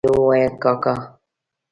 [0.03, 0.93] هغې وويل کاکا.